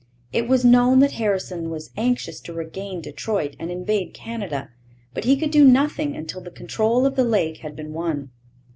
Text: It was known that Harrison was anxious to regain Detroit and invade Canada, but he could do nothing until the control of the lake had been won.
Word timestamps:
It 0.33 0.47
was 0.47 0.65
known 0.65 0.97
that 1.01 1.11
Harrison 1.11 1.69
was 1.69 1.91
anxious 1.95 2.39
to 2.41 2.53
regain 2.53 3.01
Detroit 3.01 3.55
and 3.59 3.69
invade 3.69 4.15
Canada, 4.15 4.71
but 5.13 5.25
he 5.25 5.37
could 5.37 5.51
do 5.51 5.63
nothing 5.63 6.15
until 6.15 6.41
the 6.41 6.49
control 6.49 7.05
of 7.05 7.15
the 7.15 7.23
lake 7.23 7.57
had 7.57 7.75
been 7.75 7.93
won. 7.93 8.31